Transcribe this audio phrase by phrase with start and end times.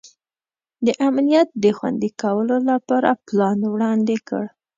[0.85, 4.43] د امنیت د خوندي کولو لپاره پلان وړاندي کړ.